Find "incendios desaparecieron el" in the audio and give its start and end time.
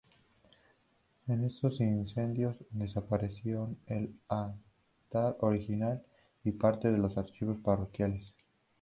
1.79-4.11